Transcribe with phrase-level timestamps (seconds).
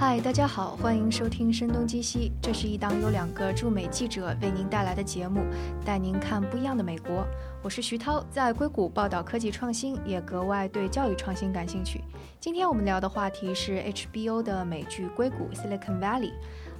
[0.00, 5.40] 嗨，大家好，欢迎收听《声东击西》，这是一档由两个驻美记者为您带来的节目，
[5.84, 7.26] 带您看不一样的美国。
[7.64, 12.00] 我是徐涛，在硅谷报道科技创新，也格外对教育创新感兴趣。
[12.38, 16.30] 今天我们聊的话题是 HBO 的美剧《硅谷 Silicon Valley》。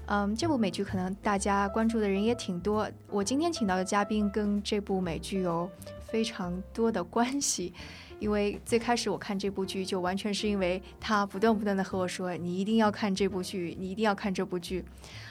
[0.07, 2.89] 嗯，这部美剧可能大家关注的人也挺多。
[3.11, 5.69] 我今天请到的嘉宾跟这部美剧有
[6.07, 7.75] 非常多的关系。
[8.21, 14.85] 因为最开始我看这部剧，就完全是因为他不断不断的和我说：“你一定要看这部剧，你一定要看这部剧。”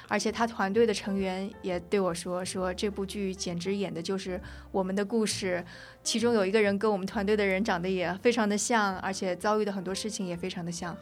[0.08, 4.40] 而且他团队的成员也对我说：“说这部剧简直演的就是
[4.72, 5.64] 我们的故事。”
[6.02, 10.96] 其中有一个人跟我们团队的人长得也非常的像，而且遭遇的很多事情也非常的像。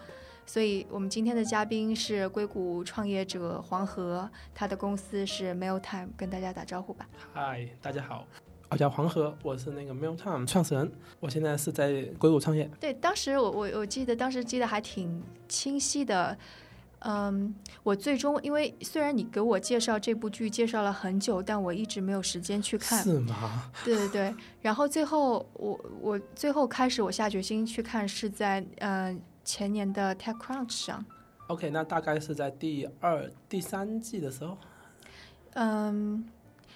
[0.47, 7.07] 所以我们今天的嘉宾是硅谷创业者黄河，他的公司是 Mailtime，跟大家打招呼吧。
[7.31, 8.27] 嗨，大家好。
[8.75, 12.69] 我叫黄河，我是那个 Mailtime 创始人，我现在是在硅谷创业。
[12.77, 16.37] 对，当时我我我记得当时记得还挺清晰的，
[16.99, 23.01] 嗯，我最终因为虽然你给我介绍这部剧介绍了很久，但我一直没有时间去看。
[23.01, 23.71] 是吗？
[23.85, 24.35] 对对对。
[24.61, 31.05] 然后最后我我最后开始我下决心去看是在呃前年的 TechCrunch 上。
[31.47, 34.57] OK，那大概是在第二第三季的时候。
[35.53, 36.27] 嗯。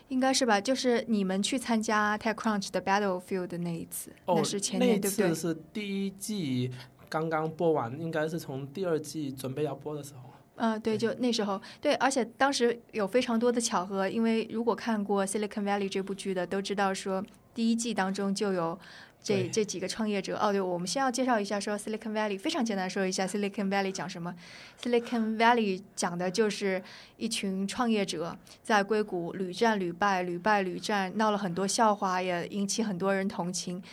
[0.09, 5.27] 应该是吧，就是你们去参加 TechCrunch 的 Battlefield 的那一次，那是前年对不对？
[5.27, 6.69] 那次是第一季
[7.07, 10.29] 刚刚播完，应该是从第二季准备要播的时候。
[10.55, 18.77] 嗯，对，就那时候，对，而且当时有非常多的巧合，因为如果看过 Silicon Valley 这部剧的，都知道说第一季当中就有。
[19.21, 24.33] 这这几个创业者哦，对，我们先要介绍一下，说 Silicon Valley 非常简单说一下 Silicon Valley 讲什么。
[24.81, 26.81] Silicon Valley 讲的就是
[27.17, 33.83] 一群创业者在硅谷屡战屡败，屡败屡战，闹了很多笑话，也引起很多人同情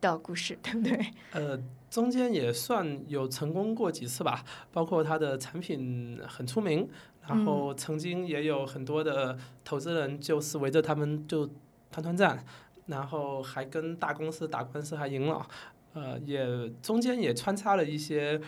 [0.00, 1.06] 的故事，对不对？
[1.32, 6.88] 呃，中间也算有成功过几次吧，包括他的产品很出名，
[7.26, 11.46] 然后曾经也有很多的投资人就是围着他们就
[11.90, 12.44] 团团战。
[12.88, 15.46] 然后还跟大公司打官司还赢了，
[15.92, 16.44] 呃，也
[16.82, 18.40] 中间也穿插了一些，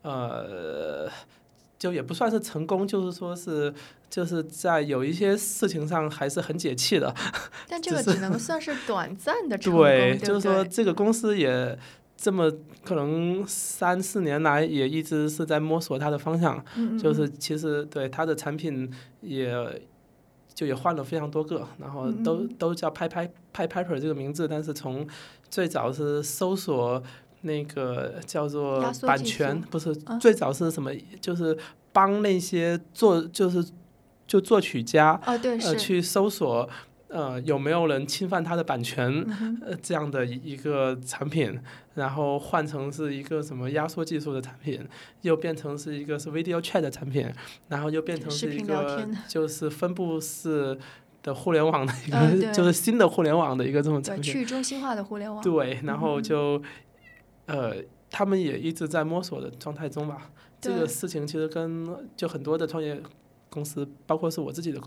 [0.00, 1.06] 呃，
[1.78, 3.72] 就也不算是成功，就是说是
[4.08, 7.14] 就是在有一些事情上还是很解气的。
[7.68, 11.78] 但这个只能算是短暂的成功，对，就是说这个公司也
[12.16, 12.50] 这么
[12.82, 16.64] 可能三四年来也一直是在摸索它的方向，
[16.98, 19.82] 就是其实对它的产品也。
[20.56, 25.06] 就也换了非常多个，然后都都叫拍拍拍 Piper 这个名字，但是从
[25.50, 27.00] 最早是搜索
[27.42, 30.90] 那个叫做版权，不是最早是什么？
[31.20, 31.56] 就是
[31.92, 33.64] 帮那些作就是
[34.26, 36.68] 就作曲家呃去搜索。
[37.08, 39.24] 呃，有没有人侵犯他的版权？
[39.64, 41.56] 呃，这样的一个产品，
[41.94, 44.84] 然后换成是一个什么压缩技术的产品，
[45.22, 47.32] 又变成是一个是 video chat 的产品，
[47.68, 50.76] 然后又变成是一个就是分布式
[51.22, 55.40] 的互联网的一个， 就是新的互联网的一个这种产品，去中心化的互联网。
[55.44, 56.60] 对，然后就
[57.46, 57.76] 呃，
[58.10, 60.32] 他们也一直在摸索的状态中吧。
[60.60, 63.00] 这个事情其实跟就很多的创业
[63.48, 64.80] 公司，包括是我自己的。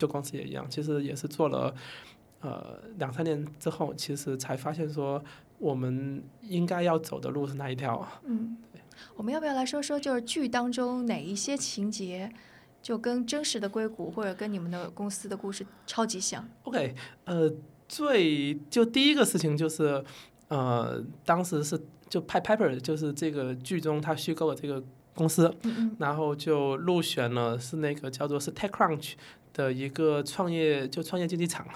[0.00, 1.74] 就公司也一样，其实也是做了，
[2.40, 5.22] 呃，两三年之后，其实才发现说
[5.58, 8.08] 我们应该要走的路是哪一条。
[8.24, 8.56] 嗯，
[9.14, 12.32] 我们要不要来说说，就是剧当中哪一些情节，
[12.80, 16.94] 就跟真实的硅谷或者跟你们的公司的故事超级像？OK，
[17.26, 17.52] 呃，
[17.86, 20.02] 最就第一个事情就是，
[20.48, 21.78] 呃，当时是
[22.08, 24.82] 就派 Pepper，就是这个剧中他虚构的这个
[25.14, 25.54] 公司，
[25.98, 29.12] 然后就入选了是那个叫做是 TechCrunch。
[29.52, 31.66] 的一个创业就创业竞技场，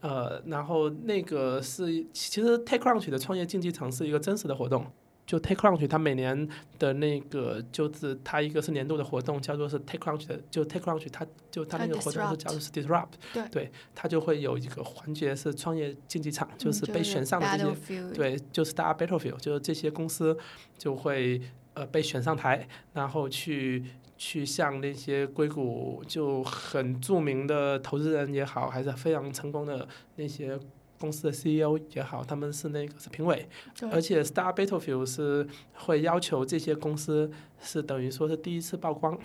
[0.00, 4.86] 呃，然后那个是其实 Take Crunch 的创业竞技场是一个真实的活动，
[5.24, 20.36] 就 Take Crunch 它每年的那个就是它一个是年度的活动，叫做是 TechCrunch 的，就 Take Crunch 它就它那个活动是叫做是 Disrupt，对，对，它就会有一个环节是创业竞技场，就是被选上的这些，对，就是大家 Battlefield，就是这些公司
[20.76, 21.40] 就会
[21.74, 23.84] 呃被选上台，然后去。
[24.24, 30.56] 去向那些硅谷就很著名的投资人也好，还是非常成功的那些
[31.00, 33.48] 公司的 CEO 也好，他们是那个是评委，
[33.90, 37.28] 而且 Star Battlefield 是会要求这些公司
[37.60, 39.18] 是等于说是第一次曝光，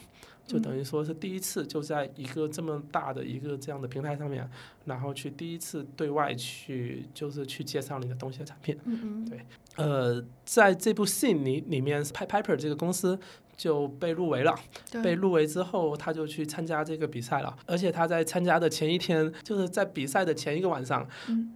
[0.48, 4.50] 就等于说是第一次就在一个这么大的一个这样的平台上面，
[4.86, 8.76] 然后去第一次对外去就是去介绍你的东西的产品。
[8.86, 9.30] 嗯嗯。
[9.30, 9.46] 对，
[9.76, 13.20] 呃，在这部戏里里面，Piper 这个公司。
[13.58, 14.56] 就被入围了，
[15.04, 17.58] 被入围之后，他就去参加这个比赛了。
[17.66, 21.08] 而且他在参加的前一天，就是在比赛的前一个晚上，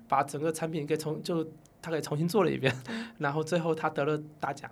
[0.07, 1.47] 把整个产品给重就
[1.79, 2.75] 他给重新做了一遍，
[3.19, 4.67] 然后最后他得了大奖。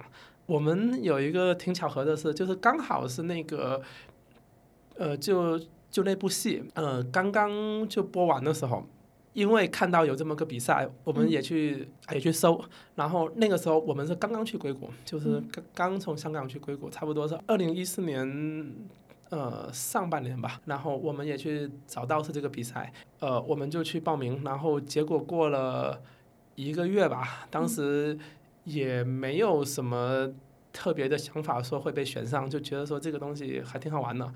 [0.47, 3.79] 我们有一个挺巧合的是，就是刚好是那个，
[4.99, 5.57] 呃，就
[5.89, 7.49] 就那部戏，呃，刚刚
[7.87, 8.85] 就播完的时候，
[9.33, 12.61] 因为看到有这么个比赛，我们也去也去搜，
[12.95, 18.75] 然后那个时候我们是刚刚去硅谷，就是刚刚从香港去硅谷，差不多是二零一四年
[19.29, 26.01] 呃上半年吧，然后我们也去找到是这个比赛，呃，我们就去报名，然后结果过了
[26.55, 28.17] 一个月吧，当时。
[28.65, 30.29] 也没有什么
[30.71, 34.31] 特别的想法，说会被选上，就觉得说这个东西还挺好玩的。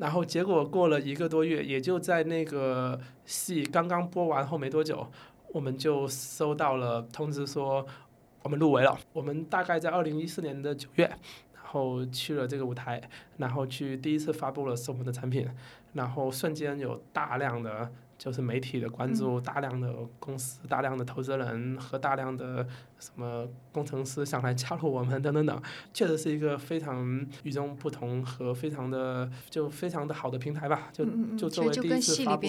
[0.00, 5.06] 然后结果过了一个多月，也就在那个戏刚刚播完后没多久，
[5.52, 7.86] 我们就收到了通知说
[8.42, 8.98] 我们入围了。
[9.12, 11.04] 我们大概在二零一四年的九月，
[11.52, 13.00] 然后去了这个舞台，
[13.36, 15.46] 然后去第一次发布了是我们的产品，
[15.92, 17.92] 然后瞬间有大量的。
[18.20, 22.66] 就是媒体的关注，大量的公司、大量的投资人和大量的
[22.98, 25.62] 什么工程师想来加入我们 等等等，
[25.94, 30.90] 确实是一个非常与众不同和非常的就非常的好的平台吧。
[30.92, 32.46] 就就作为第一次发布，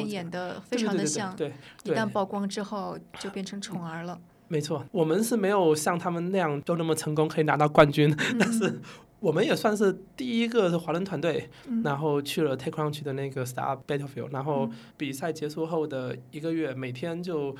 [0.66, 1.34] 非常的像。
[1.38, 1.54] 对，
[1.86, 4.20] 一旦曝光之后就变成宠儿了。
[4.50, 8.82] 没错，我们是没有像他们那样都那么成功可以拿到冠军，但是。
[9.22, 11.48] 我们也算是第一个是华人团队，
[11.84, 17.56] 然后去了 TechCrunch 的那个 Star Battlefield，然后比赛结束后的一个月，每天就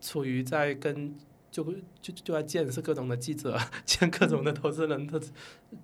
[0.00, 1.12] 处于在跟
[1.50, 1.64] 就
[2.00, 5.20] 就就在见识各种的记者， 见各种的投资人，他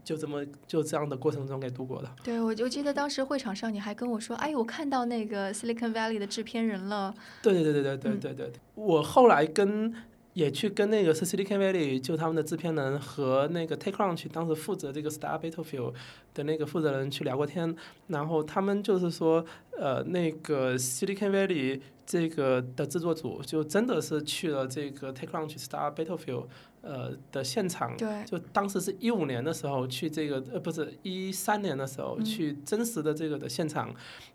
[0.04, 2.08] 就这么就这样的过程中给度过的。
[2.22, 7.12] 对，我就记得当时会场上你还跟我说：“哎，我看到那个 Silicon Valley 的制片人了。”
[7.42, 9.92] 对对对对对对对对，我后来跟。
[10.36, 15.94] 也去跟那个是 Silicon Valley 就他们的制片人和那个 TechCrunch 当时负责这个 Star Battlefield
[16.34, 17.74] 的那个负责人去聊过天，
[18.08, 19.42] 然后他们就是说，
[19.78, 26.48] 呃，那个 Silicon Valley 这个的制作组就真的是去了这个 TechCrunch Star Battlefield
[26.82, 33.90] 呃的现场，对，就当时是一五年的时候去这个呃不是一三年的时候去真实的这个的现场，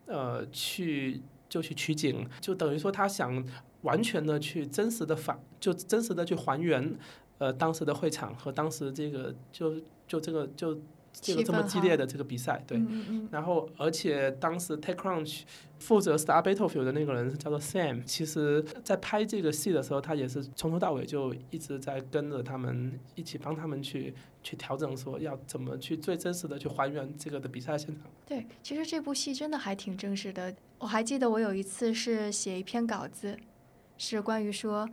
[0.08, 3.46] 呃去就去取景，就等于说他想。
[3.82, 6.96] 完全的去真实的反，就真实的去还原，
[7.38, 9.76] 呃，当时的会场和当时这个就
[10.08, 10.80] 就这个就
[11.14, 12.82] 这个这么激烈的这个比赛，对。
[13.32, 15.42] 然后，而且当时 TechCrunch
[15.78, 28.06] 负责 Star Battlefield 的那个人是叫做 Sam，其实在拍这个戏的时候，他也是从头到尾就一直在跟着他们一起帮他们去去调整，说要怎么去最真实的去还原这个的比赛现场。
[28.26, 30.56] 对，其实这部戏真的还挺真实的。
[30.78, 33.38] 我还记得我有一次是写一篇稿子。
[34.04, 34.90] 是关于说，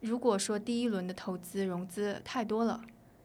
[0.00, 2.78] 如果说第一轮的投资融资太多了，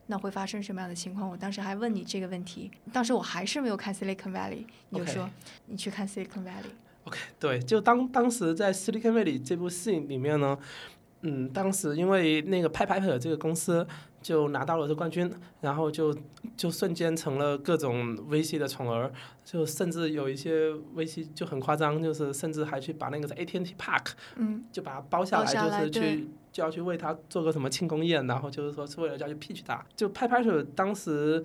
[0.06, 1.30] 那会发生什么样的情况？
[1.30, 5.30] 我当时还问你这个问题，当时我还是没有看 Silicon Valley，你就说
[5.66, 6.72] 你去看 Silicon Valley。
[7.04, 10.58] OK，对，就当当时在 Silicon Valley 这部戏里面呢，
[11.22, 13.86] 嗯，当时因为那个 Piper 这个公司。
[14.20, 15.32] 就拿到了这冠军，
[15.62, 16.14] 然后就
[16.58, 19.10] 就瞬间成了各种 VC 的宠儿，
[19.46, 29.82] 就甚至有一些 VC 就很夸张，就是甚至还去把那个 AT&T Park，嗯，就把它包下来，就是去就要去为他做个什么庆功宴，然后就是说是为了要去 pitch 他。
[29.96, 31.42] 就拍拍手当时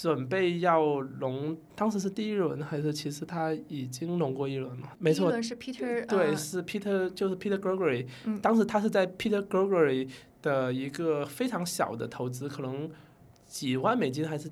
[0.00, 4.92] 准备要融，当时是第一轮还是其实他已经融过一轮了？
[4.98, 8.06] 没错，是 Peter，对，是 Peter，就是 Peter Gregory，
[8.40, 10.08] 当时他是在 Peter Gregory。
[10.42, 12.90] 的一个非常小的投资，可能
[13.44, 14.50] 几万美金还是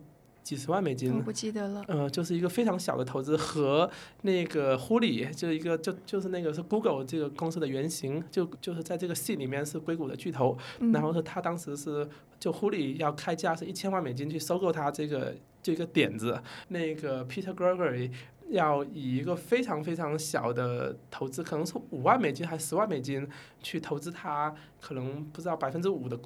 [0.49, 1.85] 几十万美金，我不记得了。
[1.89, 3.91] 呃，就是一个非常小的投资，和
[4.23, 10.57] 那个狐狸，就是一个就就是那个是 Google 这个公司的原型，就就是在这个系里面是硅谷的巨头。
[10.91, 12.09] 然后是他当时是
[12.41, 18.11] 就狐狸要开价是一千万美金去收购他这个这个点子，那个 Peter Gregory。
[18.49, 23.29] 要以一个非常非常小的投资，可能是五万美金还是十万美金
[23.63, 26.19] 去投资他，可能不知道百分之五的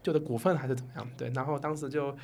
[0.00, 1.10] 就的股份还是怎么样？
[1.18, 2.16] 对，然后当时就，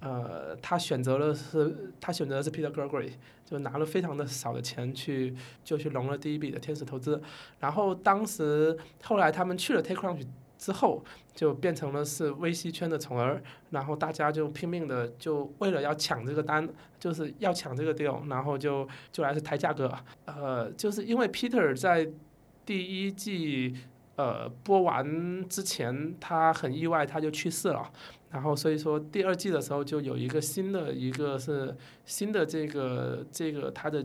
[0.00, 3.12] 呃，他选择了是，他选择的是 Peter Gregory，
[3.44, 5.34] 就拿了非常的少的钱去
[5.64, 7.20] 就去融了第一笔的天使投资，
[7.60, 10.26] 然后当时后来他们去了 TakeCrunch。
[10.58, 16.66] 之后就变成了是 VC 圈的宠儿，然后大家就拼命的就为了要抢这个单，
[16.98, 19.94] 就是要抢这个 deal，然后就就来是抬价格。
[20.24, 22.08] 呃，就是因为 Peter 在
[22.64, 23.76] 第一季
[24.16, 27.90] 呃播完之前，他很意外他就去世了，
[28.30, 34.04] 然后所以说第二季的时候就有一个新的一个是新的这个这个他的。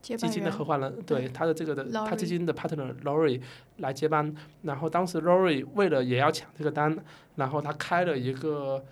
[0.00, 3.42] 基金的合伙人，对他的这个的，他基金的 partner Lori
[3.78, 6.96] 来接班，然后当时 Lori 为了也要抢这个单，
[7.34, 8.82] 然后他开了一个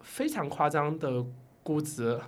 [0.00, 1.24] 非常夸张的
[1.62, 2.18] 估值，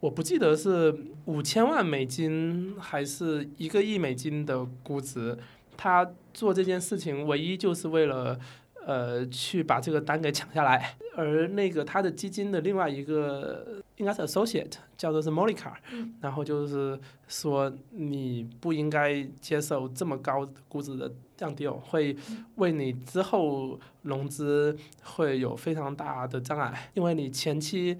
[0.00, 5.36] 我不记得是五千万美金还是一个亿美金的估值，
[5.74, 8.38] 他做这件事情唯一就是为了
[8.84, 15.72] 呃，去把这个单给抢下来，而那个他的基金的另外一个应该是 associate，叫做是 Monica，
[16.20, 16.98] 然后就是
[17.28, 22.16] 说你不应该接受这么高估值的降低，会
[22.56, 27.96] 为你之后融资会有非常大的障碍，因为你前期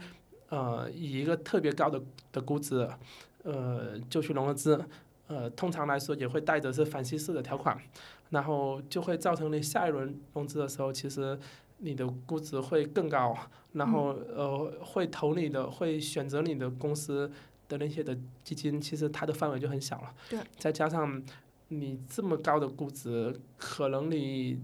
[0.49, 2.89] 呃以一个特别高的的估值，
[3.45, 4.85] 呃就去融了资，
[5.29, 7.81] 呃通常来说也会带着是反稀释的条款。
[8.33, 11.39] 然后就会造成你下一轮融资的时候，其实
[11.79, 13.37] 你的估值会更高，
[13.73, 17.31] 然后呃会投你的会选择你的公司
[17.69, 20.15] 的那些的基金，其实它的范围就很小了。
[20.31, 20.39] 对。
[20.59, 21.23] 再加上
[21.69, 24.59] 你这么高的估值，可能你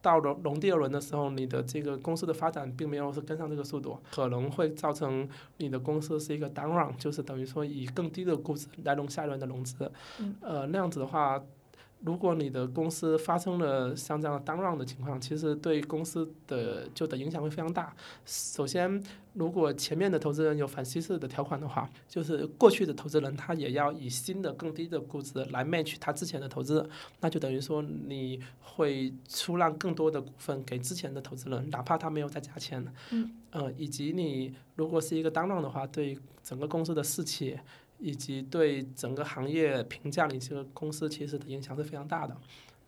[0.00, 9.90] 到融融第二轮的时候，你的这个公司的发展并没有是跟上这个速度，可能会造成你的公司是一个 down run，就是等于说以更低的估值来融下一轮的融资。
[10.20, 10.36] 嗯。
[10.40, 11.42] 呃，那样子的话。
[12.02, 17.94] 如果你的公司发生了像这样的 down round 的情况，其实对公司的就的影响会非常大。
[18.24, 19.02] 首先，
[19.34, 26.88] 如果前面的投资人有反稀释的条款的话，就是过去的投资人他也要以新的更低的估值来 match 他之前的投资，
[27.20, 32.82] 那就等于说你会出让更多的股份给之前的投资人，哪怕他没有再加钱。
[33.10, 33.30] 嗯。
[33.50, 37.58] 呃，以及你如果是一个 down round 的话，对整个公司的士气。
[38.00, 42.36] 以及对整个行业评价，你这个公司其实的影响是非常大的。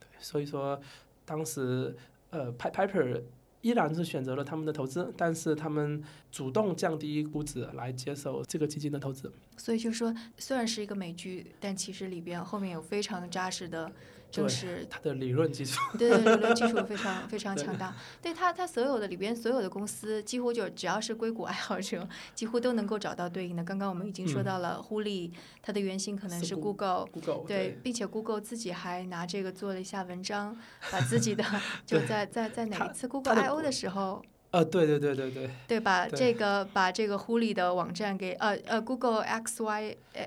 [0.01, 0.81] 对，所以说
[1.25, 1.95] 当时
[2.31, 3.23] 呃，Piper
[3.61, 9.33] 依然是选择了他们的投资，但是他们主动降低估值来接受这个基金的投资。
[9.57, 13.93] 所以就说，虽然是一个美剧，但其实里边后面有非常扎实的。
[14.33, 17.95] 就是它的理论基础，对对，理论基础非常 非常强大。
[18.23, 23.63] 对它，它所有的里边所有的公司，几乎就只要是硅谷爱好者，几乎都能够找到对应的。
[23.63, 27.07] 刚刚我们已经说到了，呼利它的原型可能是 Google，
[27.47, 30.57] 对，并且 Google 自己还拿这个做了一下文章，
[30.91, 31.45] 把自己的
[31.85, 40.27] 就在在在哪一次 Google I O 的时候，呃，对对对对对，对，把这个把这个呼利的网站给呃呃 Google X Y 呃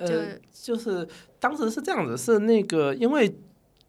[0.00, 0.14] 就
[0.52, 1.06] 就是
[1.38, 3.34] 当时是这样子，是那个因为。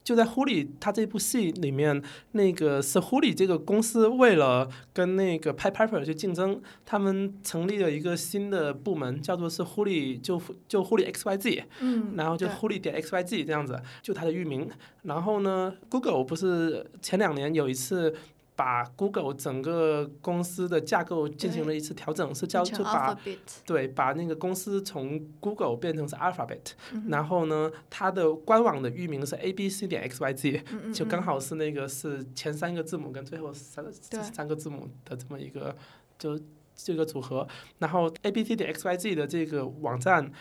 [0.03, 14.69] 就在狐狸，他这部戏里面，那个是狐狸这个公司为了跟那个 Piper 去竞争，他们成立了一个新的部门，叫做是狐狸，就就狐狸 X Y Z，嗯，然后就狐狸点 X Y Z 这样子，就它的域名。
[15.03, 18.13] 然后呢，Google 不是前两年有一次。
[18.55, 23.17] 把 Google 整个公司的架构进行了一次调整，是叫就把
[23.65, 26.73] 对把那个公司从 Google 变成是 Alphabet，
[27.07, 35.75] 然后呢，它的官网的域名是 A B C 点 X Y Z，就刚好是那个是前三个字母跟最后三三个字母的这么一个
[36.19, 36.39] 就
[36.75, 37.47] 这个组合。
[37.79, 40.31] 然后 A B C 点 X Y Z 的这个网站，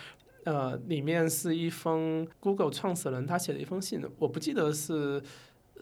[0.44, 5.22] 呃，里面是一封 Google 创始人他写的一封信，我不记得是。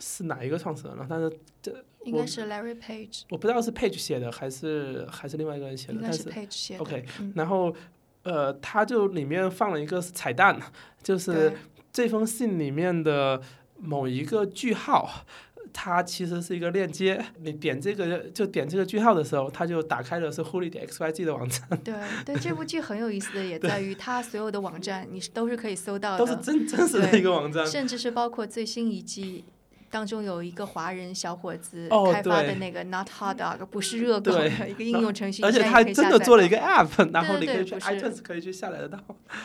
[0.02, 1.06] 是哪一个创始人了？
[1.06, 1.70] 但是这
[2.04, 3.23] 应该是 Larry Page。
[3.30, 5.95] 我不知道是 Page 写的还是还是另外一个人写的。
[5.95, 6.80] 应该是 Page 写的。
[6.80, 7.04] OK，
[7.35, 7.75] 然后
[8.23, 10.61] 呃，他就里面放了一个彩蛋，
[11.02, 11.52] 就是
[11.92, 13.40] 这封信里面的
[13.78, 15.25] 某一个句号，
[15.73, 17.25] 它其实是一个链接。
[17.40, 21.69] 你点这个就点这个句号的时候，它就打开的是 h o l y 点 XYZ 的网站。
[21.83, 29.45] 对对，这部剧很有意思的也在于它所有的网站你都是可以搜到的，都是真真实的一个网站，甚至是包括最新一季。
[29.90, 38.99] 当中有一个华人小伙子开发的那个 Not Hot Dog， 不是热狗的 一个应用程序，而且他真的做了一个 App，然后你可以去 iTunes 可以去下载得到。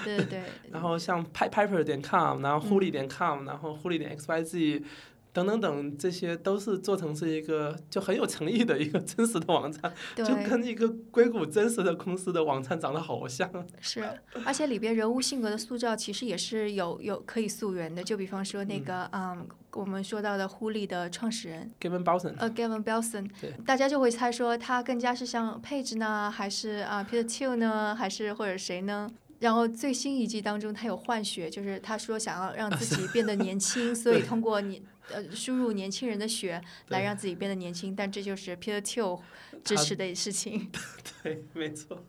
[0.04, 0.44] 对对对。
[0.72, 4.84] 然后像 Piper 点 com，然后 Huli 点 com，然后 Huli 点 XYZ。
[5.36, 13.51] 等等等，这些都是做成是一个就很有诚意的一个 真实的网站，就跟一个硅谷真实的公司的网站长得好像。
[13.82, 14.01] 是，
[14.46, 23.30] 而且里边人物性格的塑造其实也是有有可以溯源的，就比方说那个嗯，我们说到的狐狸的创始人 Gavin Belson，呃，Gavin Belson，
[23.65, 29.12] 大家就会猜说他更加是像 Page 呢，还是啊 Peter Thiel 呢，还是或者谁呢？
[29.39, 34.82] 然后最新一季当中，他有换血，就是他说想要让自己变得年轻， 所以通过年
[35.12, 39.20] 呃输入年轻人的血来让自己变得年轻，但这就是 Peter Thiel
[39.64, 40.72] 支持的事情。
[41.24, 42.04] 对，没错，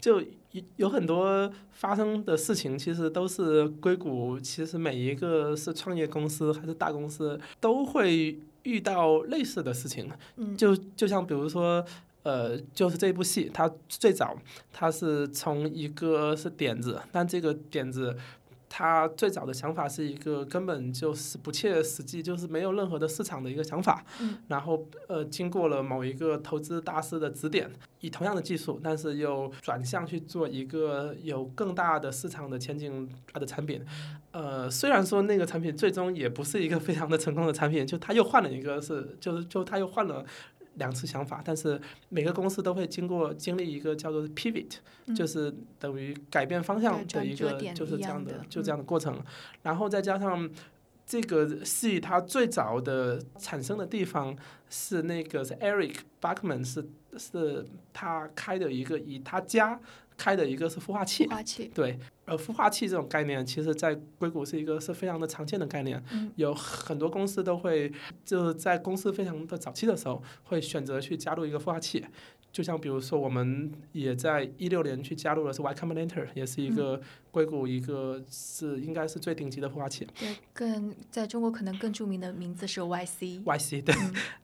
[0.00, 10.10] 就有有很多发生的事情，其实都是硅谷，其实每一个是创业公司还是大公司，都会遇到类似的事情。
[10.36, 11.84] 嗯，就就像比如说。
[12.24, 14.36] 呃，就是这部戏，它最早
[14.70, 18.14] 它是从一个是点子，但这个点子
[18.68, 24.04] 他最早的想法是一个根本就是不切实际，就是没有任何的市场的一个想法。
[24.20, 24.36] 嗯。
[24.48, 27.70] 然后呃，经过了某一个投资大师的指点，
[28.00, 33.84] 以同样的技术，但是又转向去做一个有更大的市场的前景的产品。
[34.32, 40.24] 呃，虽然说那个产品最终也不是一个非常的成功的产品，就他又换了一个，是就是就他又换了。
[40.78, 44.76] 两次想法，但是每个公司都会经过经历一个叫做 pivot，
[45.14, 49.20] 就是等于改变方向的一个就是这样的就这样的过程，
[49.62, 50.48] 然后再加上
[51.06, 54.36] 这个戏它最早的产生的地方
[54.70, 59.80] 是那个是 Eric Bachman 是是他开的一个以他家。
[60.18, 61.26] 开的一个是孵化器，
[61.72, 66.02] 对，呃，孵化器这种概念，其实在硅谷是一个是非常的常见的概念，
[66.34, 67.90] 有很多公司都会
[68.24, 72.04] 就是在公司非常的早期的时候，会选择去加入一个孵化器，
[72.50, 83.94] 就像比如说我们也在一六年去加入的是 Y Combinator，也是一个硅谷一个是应该是最顶级的孵化器，对，更在中国可能更著名的名字是 YC，YC 对，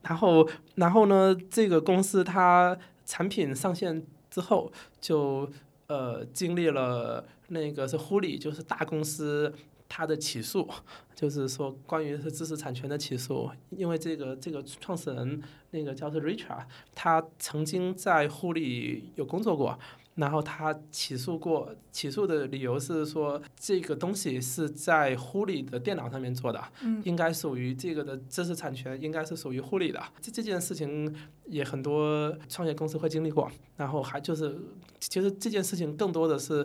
[0.03, 4.07] 然后然后呢，这个公司它产品上线。
[4.35, 5.49] 之后就
[5.87, 9.55] 呃经历了那个是护理，就是大公司
[9.89, 10.69] 他的起诉，
[11.15, 16.65] 就是说关于是知识产权的起诉，因为这个这个创始人那个叫做 Richard，
[16.97, 19.79] 他曾经在呼里有工作过。
[20.17, 26.63] 然后他起诉过，起诉的理由是说这个东西是在呼里的电脑上面做的，
[27.03, 30.01] 应该属于这个的知识产权，应该是属于呼里的。
[30.21, 31.13] 这这件事情
[31.47, 33.51] 也很多创业公司会经历过。
[33.77, 34.57] 然后还就是，
[35.01, 36.65] 其实这件事情更多的是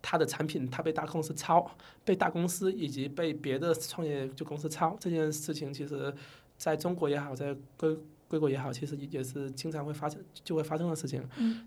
[0.00, 1.70] 他的产品他被大公司抄，
[2.02, 6.14] 被大公司以及被别的创业就公司抄这件事情，其实
[6.56, 7.98] 在中国也好，在各。
[8.28, 11.22] 硅谷也好，其实也是经常会发生，就会发生的事情。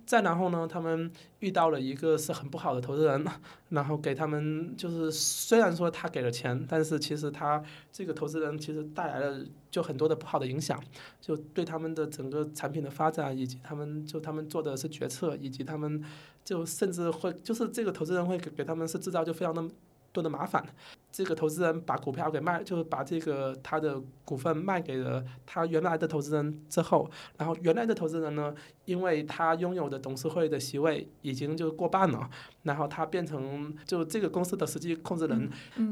[0.06, 3.26] 再然后呢，他们遇到了一个是很不好的投资人，
[3.70, 10.82] 然后给他们就是虽然说他给了钱，但是其实他这个投资人其实带来了就很多的不好的影响，
[11.22, 16.04] 就对他们的整个产品的发展，以及他们就他们做的是决策，以及他们
[16.44, 19.64] 就甚至会就是这个投资人会给给他们是制造就非常的。
[20.12, 20.64] 多的麻烦，
[21.12, 28.54] 这个投资人把股票给卖，就是把这个他的股份卖给了他原来的投资人之后，然后原来的投资人呢，
[28.86, 32.30] 因为他拥有的董事会的席位已经就过半了，
[32.64, 35.50] 然后他变成就这个公司的实际控制人，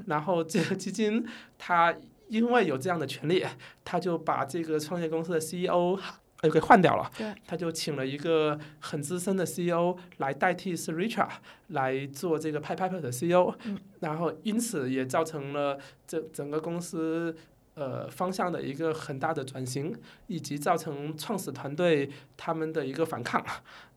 [0.08, 1.26] 然后这个基金
[1.58, 1.96] 他
[2.28, 3.46] 因为有这样的权利，
[3.86, 6.00] 他就把这个创业公司的 CEO。
[6.44, 7.12] 又给换掉了，
[7.46, 11.30] 他就请了一个很资深的 CEO 来代替是 Richard
[11.68, 13.56] 来做这个 Piper 的 CEO，
[14.02, 17.36] 然后因此也造成了这整个公司
[17.76, 19.96] 呃方向的一个很大的转型，
[20.28, 23.44] 以及造成创始团队他们的一个反抗，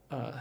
[0.08, 0.32] 呃。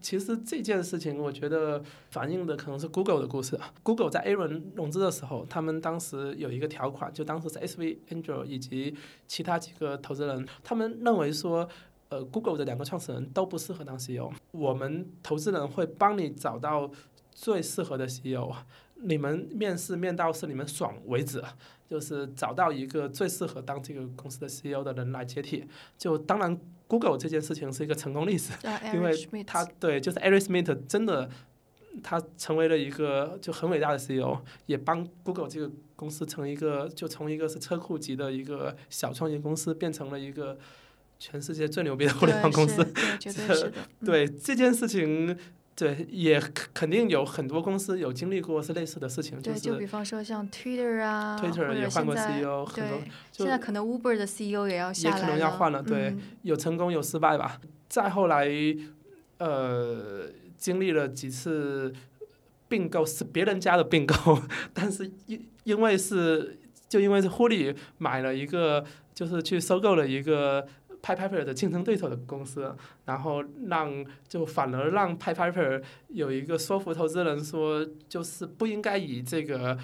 [0.00, 3.58] 其实这件事情，我觉得反映的可能是 Google 的故事。
[3.82, 8.94] Google 在 A 轮融资的时候，他们当时有一个条款，就当时是 SV Angel 以及
[9.26, 11.68] 其他几个投资人，他们认为说，
[12.08, 16.90] 呃，Google 的两个创始人都不适合当 CEO，我们投资人会帮你找到
[17.30, 18.52] 最适合的 CEO，
[18.96, 21.42] 你们面试面到是你们爽为止，
[21.88, 25.66] 就是找到一个最适合当这个公司的 CEO 的人来接替。
[25.98, 26.60] 就当然。
[26.88, 28.52] Google 这件事情是一个成功例子，
[28.92, 31.28] 因为他对就是 Eric Schmidt 真的
[32.02, 40.58] 他成为了一个就很伟大的 CEO，也帮 Google 这个公司从一个就从一个是车库级的一个小创业公司变成了一个
[41.18, 43.72] 全世界最牛逼的互联网公司，对，绝对。
[44.04, 45.36] 对这件事情。
[45.76, 46.40] 对，也
[46.72, 52.98] 肯定有很多公司有经历过是类似的事情，对，就比方说像 Twitter 啊，Twitter 也换过 CEO，很多，
[53.30, 57.60] 现在可能 Uber 的 CEO 也要下来也可能要换了，对，有成功有失败吧。
[57.90, 58.48] 再后来，
[59.36, 61.92] 呃，经历了几次
[62.68, 64.40] 并购，是别人家的并购，
[64.72, 66.58] 但是因因为是
[66.88, 68.82] 就因为是狐狸买了一个，
[69.14, 70.66] 就是去收购了一个。
[71.06, 79.78] 派 Piper 的竞争对手的公司，然后让就反而让派 Piper 有一个说服投资人说，就是不应该以这个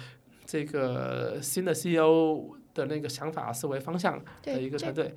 [0.45, 5.15] 这个新的 CEO 的那个想法视为方向的一个团队。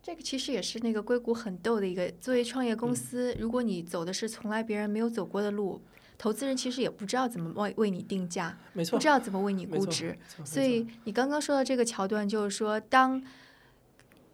[0.00, 5.82] 这个其实也是那个硅谷很逗的一个，作为创业公司，如果你走的是从来别人没有走过的路，
[6.16, 10.16] 投资人其实也不知道怎么为为你定价，不知道怎么为你估值。
[10.44, 13.20] 所以你刚刚说的这个桥段，就是说当。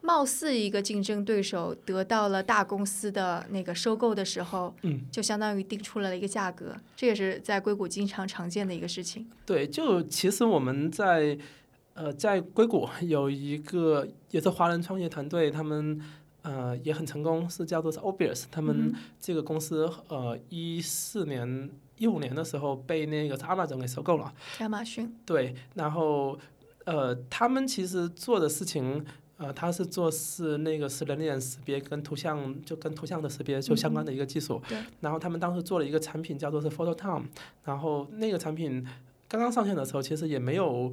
[0.06, 9.28] 貌似一个竞争对手得到了大公司的那个收购的时候，嗯，就相当于定出了一个价格，这也是在硅谷经常常见的一个事情。
[9.44, 11.36] 对，就其实我们在
[11.94, 16.00] 呃在硅谷有一个也是华人创业团队，他们
[16.42, 24.32] 呃也很成功，是叫做是 Obvious，他们这个公司呃一四年一五年的时候被那个亚马逊给收购了。
[24.60, 25.12] 亚马逊。
[25.26, 26.38] 对，然后
[26.84, 29.04] 呃，他们其实做的事情，
[29.38, 34.62] 呃，他是做是那个是人脸识别跟图像，就跟图像的识别就相关的一个技术。
[34.68, 34.78] 对。
[35.00, 37.24] 然后他们当时做了一个产品叫做是 Photo Tom，
[37.64, 38.86] 然后那个产品
[39.28, 40.92] 刚刚上线的时候，其实也没有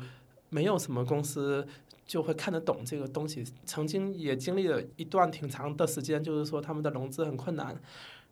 [0.50, 1.68] 没有什么公司。
[2.06, 3.46] 就会看得懂这个东西。
[3.66, 7.80] 曾经也经历了一段挺长的时间，就是说他们的融资很困难。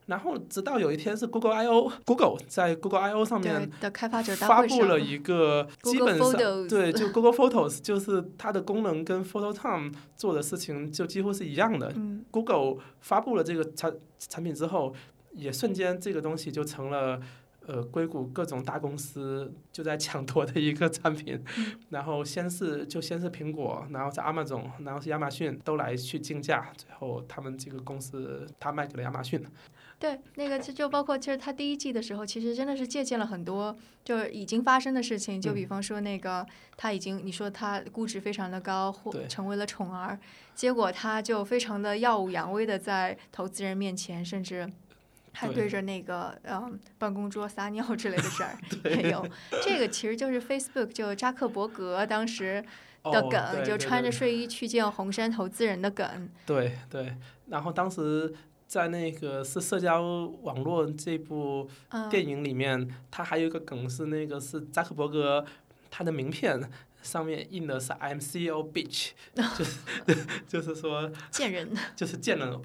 [0.06, 6.32] 然后直到有一天是 Google I O，Google 在 Google I O 上面的开发者发布了一个基本上
[6.68, 11.94] 对，就 Google Photos，就是它的功能跟 Photo Tom 做的事情就几乎是一样的。
[12.30, 14.94] Google 发布了这个产产品之后，
[15.34, 17.20] 也瞬间这个东西就成了。
[17.68, 21.40] 呃，硅谷各种大公司就在抢夺的一个产品，
[21.92, 29.40] 然后先是就先是苹果，然后是亚马逊，然后是亚马逊都来去竞价，最后他们这个公司他卖给了亚马逊。
[30.02, 40.20] 对，那个就就包括其实他第一季的时候，其实真的是借鉴了很多就是已经发生的事情，就比方说那个他已经你说他估值非常的高，或成为了宠儿，
[40.56, 44.68] 结果他就非常的耀武扬威的在投资人面前，甚至。
[45.34, 49.26] 还对着那个嗯办公桌撒尿之类的事儿 也有，
[49.64, 52.62] 这个其实就是 Facebook 就扎克伯格当时
[53.02, 56.30] 的梗，就穿着睡衣去见红杉投资人的梗。
[56.46, 57.16] 对对，
[57.48, 58.34] 然后当时
[58.72, 60.02] 在那个是社交
[60.44, 61.70] 网络这部
[62.10, 65.46] 电影里面，他还有一个梗是那个是扎克伯格
[65.90, 66.72] 他的名片
[67.04, 69.80] 上面印的是 I'm CEO bitch， 就是
[70.48, 72.62] 就是说贱人， 就是贱人。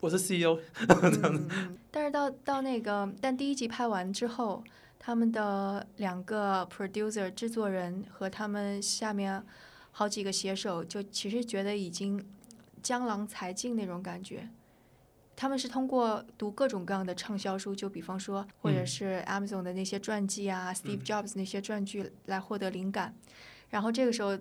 [0.00, 0.58] 我是 CEO，
[1.92, 4.64] 但是到到那个，但第一集拍完之后，
[4.98, 9.40] 他们的两个 producer 制作人和他们下面
[9.92, 12.20] 好几个写手，就其实觉得已经
[12.82, 14.48] 江郎才尽那种感觉。
[15.36, 23.14] 他们是通过读各种各样的畅销书，就比方说，或者是 Amazon 的那些传记啊，Steve Jobs 那些传记来获得灵感。
[23.70, 24.36] 然后这个时候，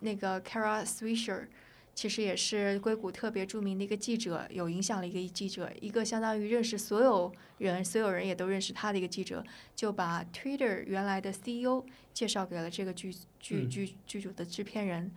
[0.00, 1.44] 那个 Kara Swisher。
[1.92, 15.10] 其实也是硅谷特别著名的一个记者，有影响的一个记者，一个相当于认识所有人，所有人也都认识他的一个记者，就把 Twitter 原来的 CEO 介绍给了这个剧剧剧剧组的制片人，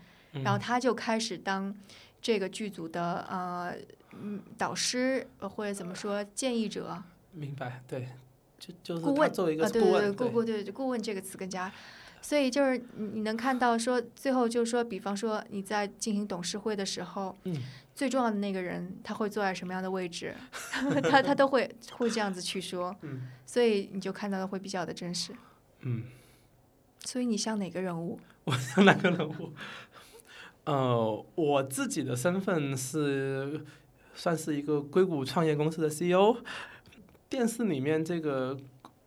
[0.44, 1.74] 然后他就开始当
[2.22, 3.76] 这个剧组的呃
[4.22, 7.02] 嗯导师或者怎么说建议者。
[7.32, 8.08] 明白，对，
[8.60, 11.72] 就就是顾问作为一个顾问，顾顾对顾问这个词更加。
[12.22, 17.36] 所以就是你你能看到说最后就是说，比方说你在进行董事会的时候，
[17.94, 20.34] 最重要的那个人他会坐在什么样的位置，
[21.10, 22.96] 他他都会会这样子去说，
[23.46, 25.34] 所以你就看到的会比较的真实。
[25.82, 26.04] 嗯，
[27.04, 28.18] 所以你像哪个人物？
[28.46, 29.52] 我像哪个人物？
[30.64, 33.66] 呃，我自己的身份是
[34.16, 36.38] 算是一个硅谷创业公司的 CEO，
[37.30, 38.58] 电视里面这个。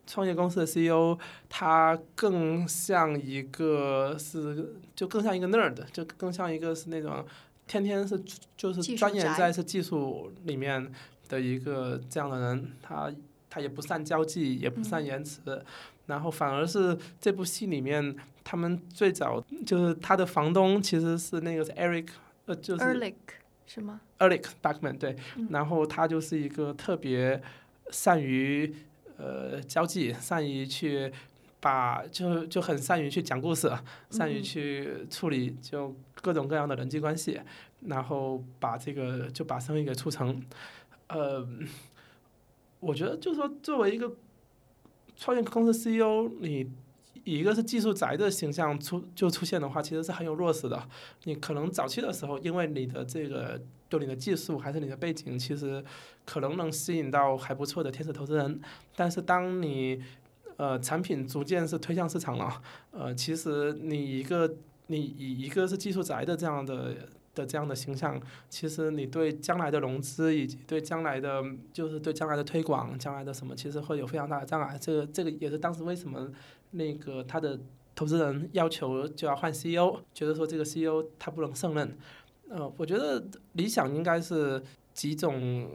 [0.08, 7.26] 创业公司的 CEO，他更像一个是，就更像一个 nerd，就更像一个是那种
[7.66, 8.22] 天天是
[8.56, 10.92] 就是钻研在是技术里面
[11.28, 12.70] 的一个这样的人。
[12.80, 13.12] 他
[13.50, 15.60] 他也不善交际，也不善言辞，
[16.06, 18.14] 然后反而是这部戏里面，
[18.44, 22.10] 他们最早就是他的房东其实是那个是 Eric，
[22.44, 23.12] 呃，就是
[23.66, 25.16] 是吗？Eric Bachman 对，
[25.50, 27.42] 然后他就是一个特别
[27.90, 28.74] 善于。
[29.18, 31.10] 呃，交际善于去
[31.58, 33.72] 把就就很善于去讲故事，
[34.10, 37.40] 善于去处理就各种各样的人际关系，
[37.86, 40.38] 然后把这个就把生意给促成。
[41.08, 41.48] 呃，
[42.78, 44.14] 我觉得就是说，作为一个
[45.16, 46.70] 创业公司 CEO，你
[47.26, 50.88] 以一个是技术宅的形象出就出现的话，其实是很有弱势的。
[51.24, 53.60] 你可能早期的时候，因为你的这个
[53.90, 55.84] 就你的技术还是你的背景，其实。
[56.28, 58.60] 可能能吸引到还不错的天使投资人，
[58.96, 60.02] 但是当你
[60.56, 62.60] 呃产品逐渐是推向市场了，
[62.90, 64.56] 呃，其实你一个
[64.88, 66.96] 你以一个是技术宅的这样的
[67.36, 71.40] 的这样的形象，其实你对将来的融资以及对将来的
[71.72, 74.76] 就是对将来的推广、将来的什么，其实会有非常大的障碍。
[74.76, 76.28] 这个这个也是当时为什么
[76.72, 77.56] 那个他的
[77.94, 81.96] 投资人要求就要换 CEO，觉得说这个 CEO 他不能胜任。
[82.48, 84.60] 呃，我觉得理想应该是
[84.92, 85.70] 几种。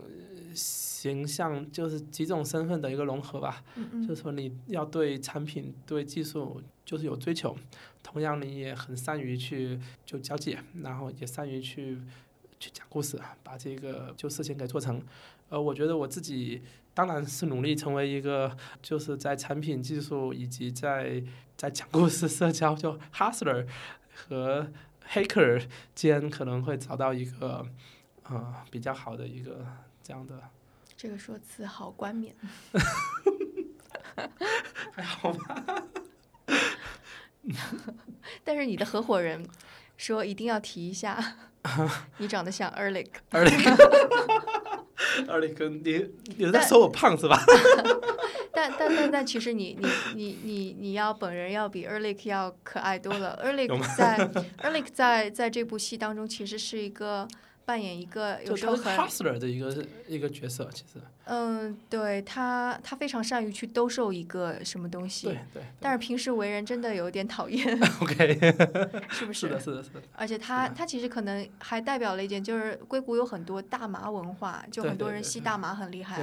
[0.54, 3.64] 形象就是几种身份的一个融合吧，
[4.06, 7.56] 就是说你要对产品、对技术就是有追求，
[8.04, 12.00] 同样你也很善于去就交际，然后也善于去
[12.60, 15.02] 去讲故事，把这个就事情给做成。
[15.50, 16.62] 呃，我觉得我自己
[16.94, 21.22] 当然是努力成为一个就是在产品技术以及在
[21.58, 23.68] 在讲故事、社交就 hustler
[24.14, 24.72] 和
[25.10, 27.66] hacker 间可能会找到一个
[28.24, 29.66] 呃比较好的一个。
[30.04, 30.42] 这样的，
[30.98, 32.36] 这个说辞好冠冕。
[34.92, 35.84] 还好吧。
[38.44, 39.46] 但是你的合伙人
[39.98, 41.18] 说一定要提一下，
[42.18, 43.08] 你长得像 Erlich。
[43.32, 47.40] Erlich，Erlich， 你你在说我胖是吧？
[48.54, 53.40] 但但但但，其实你你你你你要本人要比 Erlich 要可爱多了。
[53.44, 54.18] Erlich 在
[54.62, 57.28] Erlich 在在这部戏当中其实是一个。
[57.66, 61.00] 扮演一个有时候很 hustler 的一个一个角色，其实。
[61.26, 65.28] 嗯，对他，他非常善于去兜售一个什么东西。
[65.28, 65.64] 对对。
[65.80, 67.80] 但是平时为人真的有点讨厌。
[68.02, 68.38] OK。
[69.10, 69.48] 是不 是？
[69.48, 70.02] 是的，是的，是的。
[70.14, 76.22] 而且他他其实可能还代表了一点，就是硅谷有很多大麻文化，就很多人吸大麻很厉害，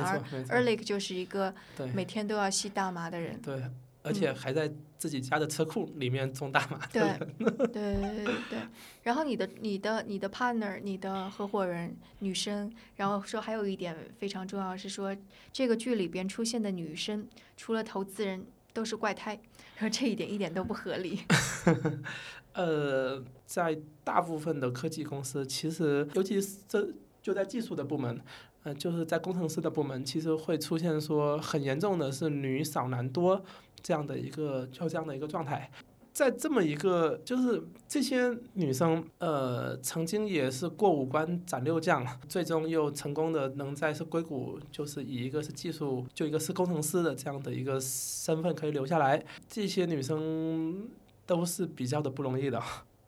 [0.49, 1.55] 而 Erlich 就是一个
[1.95, 3.41] 每天都要吸大麻的人。
[3.41, 3.63] 对。
[4.03, 6.79] 而且还在自己家的车库里面种大麻。
[6.93, 7.03] 对
[7.39, 8.59] 对对对对。
[9.03, 15.17] 然后你的你的你的 partner，你的合伙人女生，然后说还有一点非常重要是说，
[15.53, 19.39] 这个剧里边出现的女生，除了投资人都是怪胎，
[19.77, 21.21] 然后这一点一点都不合理。
[22.55, 26.89] 呃，在大部分的科技公司，其实尤其是这
[27.23, 28.21] 就在技术的部门，
[28.65, 33.43] 呃，就是在工程师的部门，其实会出现说很严重的是女少男多。
[33.81, 35.71] 这样的一个就这样的一个状态，
[36.13, 49.25] 在这么一个就是这些女生，呃，曾经也是过五关斩六将，最终又成功的能在是硅谷，就是以一个是技术，就一个是工程师的这样的一个身份可以留下来。
[49.49, 50.89] 这些女生
[51.25, 52.61] 都是比较的不容易的，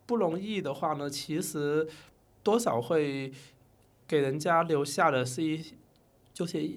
[0.06, 1.84] 不容易的话呢，其实
[2.44, 3.32] 多少会
[4.10, 5.64] 给人家留下的是一
[6.34, 6.68] 就是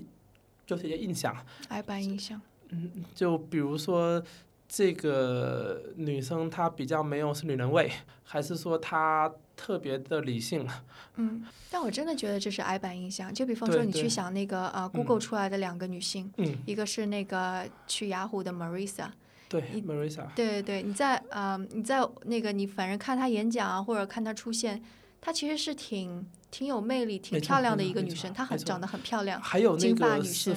[0.67, 1.35] 就是一些印象，
[1.69, 2.39] 矮板印象。
[2.69, 4.23] 嗯，就比如说
[4.69, 7.91] 这个女生她比较没有是女人味，
[8.23, 10.67] 还是说她特别的理性？
[11.15, 13.33] 嗯，但我真的觉得这是矮板印象。
[13.33, 16.31] 就比方说你去想那个呃，Google 出来的两个女性，
[16.67, 19.07] 一个是那个去雅虎的 Marissa，
[19.49, 24.83] 对，Marissa，对对对，你在呃你在那个你反正看她演讲啊，或者看她出现，
[25.23, 26.27] 她其实是挺。
[26.53, 29.41] 挺有魅力、挺漂亮的一个女生，她很长得很漂亮，
[29.79, 30.53] 金发女生。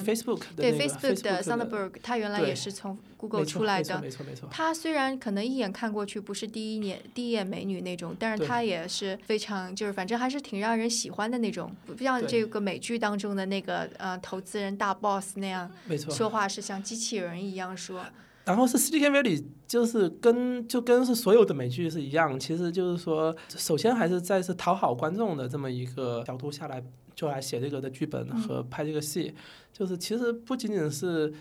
[0.55, 3.99] 对 Facebook 的 Sundberg，她原来也是从 Google 出来的。
[3.99, 4.47] 没错没错。
[4.51, 18.05] 她虽然可能一眼看过去不是第一眼第一眼美女那种，但是她也是非常就是反正还是挺让人喜欢的那种，不像这个美剧当中的那个呃投资人大 boss 那样，没错说话是像机器人一样说。
[18.47, 26.83] 然后是 Silicon Valley，就是跟就跟是所有的美剧是一样，其实就是说，首先还是在是讨好观众的这么一个角度下来，
[27.13, 29.35] 就来写这个的剧本和拍这个戏，
[29.71, 31.31] 就是其实不仅仅是。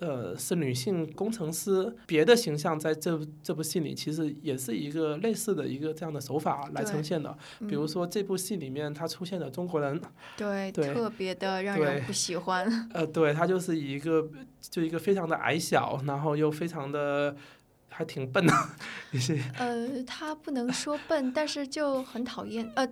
[0.00, 7.36] 呃，是女性工程师，别的形象在这这部戏里其实也是一个类似的一个这样的手法来呈现的。
[7.60, 10.00] 比如说这部戏里面他出现的中国人，
[10.36, 12.88] 对，特别的让人不喜欢。
[12.92, 14.28] 呃，对他就是一个
[14.60, 17.34] 就一个非常的矮小，然后又非常的。
[17.96, 18.52] 还挺笨的。
[19.56, 22.70] 呃，他不能说笨，但是就很讨厌。
[22.74, 22.86] 呃，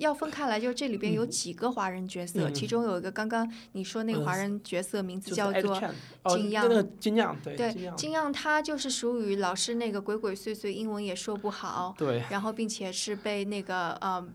[0.00, 5.80] 要分开来，就这里边有几个华人角色，其中有一个刚刚你说那个华人角色名字叫做
[6.28, 6.88] 金样。
[6.98, 7.56] 金样，对。
[7.56, 11.94] 对，金样他就是属于老是那个鬼鬼祟祟，英文也说不好。
[11.96, 12.24] 对。
[12.28, 14.26] 然后，并且是被那个呃。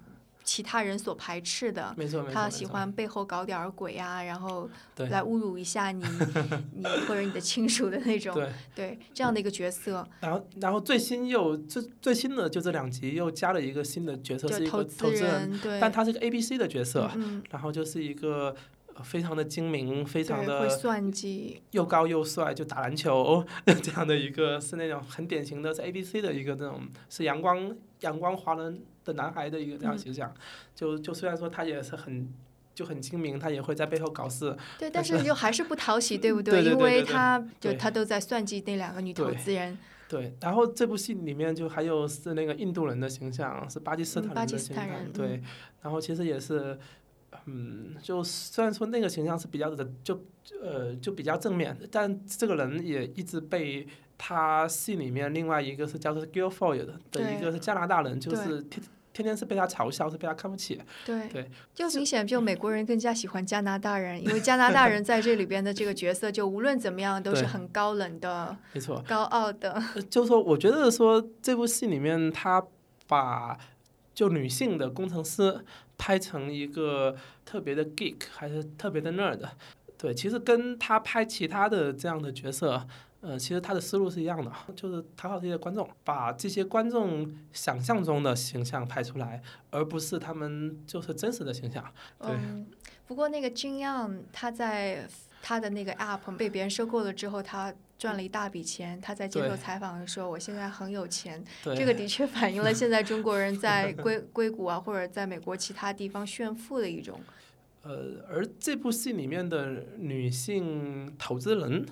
[0.44, 1.96] 其他人所排斥的，
[2.32, 6.04] 他喜欢背后搞点鬼啊，然后来侮辱一下你，
[6.76, 8.36] 你或者你的亲属的那种，
[8.76, 9.00] 对。
[9.14, 10.06] 这样的一个角色。
[10.20, 17.10] 然后，然后最新又最最新的就这两集又加了一个新的角色，是一个投资人，但他是个 A B C 的角色，
[17.50, 18.56] 然后就是一个
[19.04, 23.46] 非常的精明，非常的会算计，又高又帅，就打篮球
[23.82, 28.82] 这样的一个，是那种很典型的是 A B C 的一个那种是阳光阳光华人。
[29.06, 30.34] 的男孩的一个这样形象，
[30.74, 32.34] 就就虽然说他也是很
[32.74, 34.56] 就很精明，他也会在背后搞事。
[34.80, 36.64] 对，但是又还是不讨喜， 对不对？
[36.64, 39.78] 因为他就他都在算计那两个女投资人。
[40.08, 44.88] 对，然后这部戏里面就还有是那个印度人的形象，是巴基斯坦人的形象。
[45.12, 45.44] 对，
[45.82, 46.80] 然后其实也是，
[47.44, 50.18] 嗯，就虽然说那个形象是比较的，就
[50.62, 53.86] 呃就比较正面，但这个人也一直被。
[54.26, 56.98] 他戏里面另外一个是叫做 Gilfoyle 的，
[57.36, 58.82] 一个是加拿大人，就是天
[59.12, 60.80] 天天是被他嘲笑，是被他看不起。
[61.06, 69.84] 对，对，就明显就美国人更加喜欢加拿大人，因为加拿大人在这里边的这个角色，就无论怎么样都是很高冷的，没错，高傲的。
[70.10, 72.66] 就说我觉得说这部戏里面他
[73.06, 73.58] 把
[74.16, 75.66] 就女性的工程师
[75.98, 79.42] 拍成一个特别的 geek，还是特别的 nerd。
[79.98, 82.88] 对，其实跟他拍其他的这样的角色。
[83.24, 91.84] 呃，其实他的思路是一样的， 就是讨好这些观众，把这些观众想象中的形象拍出来，而不是他们就是真实的形象。
[92.20, 92.36] 对。
[93.08, 95.08] 不过那个金样他在
[95.42, 97.74] 他的那个 app 被别人收购了之后，他。
[97.96, 101.42] 赚了一大笔钱，他在接受采访的时候，我现在很有钱。
[101.64, 107.18] 这个的确反映了现在中国人在 硅硅谷啊，或者在美国其他地方炫富的一种。
[107.84, 111.86] 呃，而这部戏里面的女性投资人，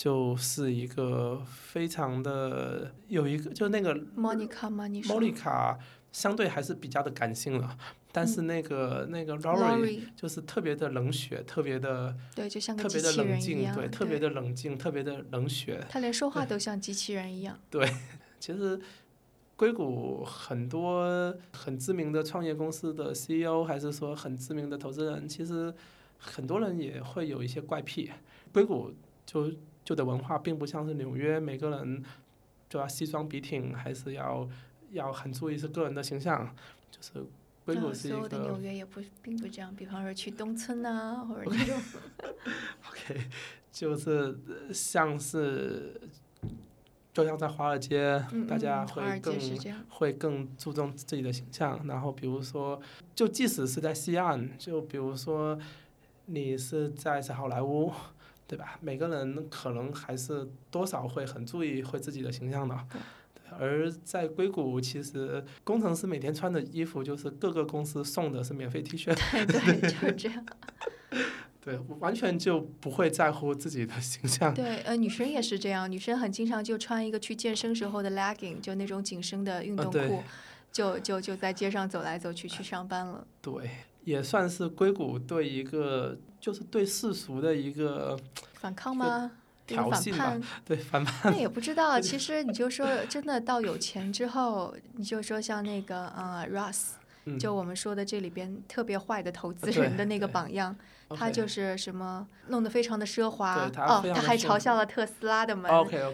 [0.00, 5.76] 就是一个非常的有一个，就那个 Monica，Monica
[6.10, 7.76] 相对还是比较的感性了。
[8.10, 15.84] 但是那个那个 Laurie 就是特别的冷血，特别的对，就像特别的冷静，对，特别的冷静，特别的冷血。
[15.90, 17.60] 他连说话都像机器人一样。
[17.68, 17.86] 对，
[18.40, 18.80] 其实
[19.54, 25.74] 硅谷很多很知名的创业公司的 CEO，还是说很知名的投资人，其实
[26.16, 28.10] 很多人也会有一些怪癖。
[28.50, 28.94] 硅谷
[29.26, 29.52] 就
[29.84, 32.02] 就的文化并不像是纽约，每个人
[32.68, 34.48] 就要西装笔挺，还是要
[34.92, 36.54] 要很注意是个人的形象，
[36.90, 37.24] 就是。
[37.94, 41.76] 所有的纽约也不并不这样，比方说去东村呐，或者那种。
[42.90, 43.28] OK，
[43.70, 44.36] 就是
[44.72, 46.00] 像是，
[47.12, 49.38] 就像在华尔街，大家会更
[49.88, 51.80] 会更注重自己的形象。
[51.86, 52.80] 然后比如说，
[53.14, 55.56] 就即使是在西岸，就比如说
[56.26, 57.92] 你是在是好莱坞，
[58.50, 58.76] 对吧？
[58.80, 62.76] 每个人可能还是多少会很注意会自己的形象的。
[63.56, 69.14] 而在硅谷，其实工程师每天穿的衣服就是各个公司送的是免费 T 恤。
[69.46, 69.46] 对
[69.80, 70.44] 对，就是这样。
[71.62, 74.52] 对，完全就不会在乎自己的形象。
[74.52, 80.24] 对，呃，女生也是这样，女生很经常就穿一个去健身时候的 legging，就那种紧身的运动裤，
[80.72, 83.24] 就就就在街上走来走去去上班了。
[83.40, 83.70] 对，
[84.04, 88.18] 也算是硅谷对一个就是对世俗的一个
[88.54, 89.30] 反抗吗？
[89.66, 91.32] 挑衅吧， 对反叛。
[91.32, 100.74] 那也不知道， 其实你就说，真的到有钱之后，你就说像那个呃，Russ，就我们说的这里边特别坏的投资人的那个榜样，
[101.10, 105.70] 他就是什么弄得非常的奢华哦，他还嘲笑了特斯拉的门，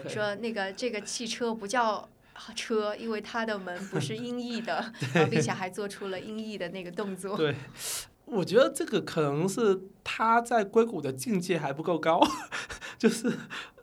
[0.07, 2.07] 说那个这个汽车不叫
[2.55, 4.93] 车，因为它的门不是 音译的，
[5.31, 7.35] 并且还做出了音译的那个动作。
[7.35, 7.55] 对。
[8.27, 12.21] 我觉得这个可能是他在硅谷的境界还不够高，
[12.99, 13.31] 就是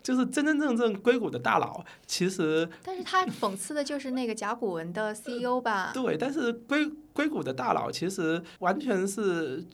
[0.03, 2.69] 就是真真正正硅谷的大佬，其实。
[2.83, 5.91] 但是他讽刺的就是那个甲骨文的 CEO 吧？
[5.95, 9.65] 对，但是硅硅谷的大佬其实完全是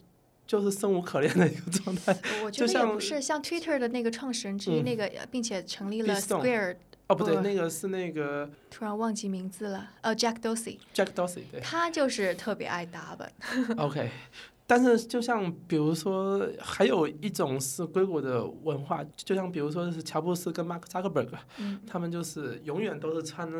[0.47, 2.17] 就是生无可恋的一个状态。
[2.45, 6.77] 我觉得也不是，像 Twitter 的那个创始人之一，那个并且成立了 Square。
[7.09, 8.49] 哦，不对，那个是那个。
[8.71, 10.79] 突然忘记名字了，呃，Jack Dorsey。
[10.95, 11.61] Jack Dorsey，对。
[11.61, 13.33] 他就是特别爱打扮。
[13.79, 14.09] OK。
[14.71, 21.37] 但是，就像比如说，还有一种是硅谷的文化，就像比如说是乔布斯跟马克扎克伯格，
[21.89, 23.51] 他们就是永远都是穿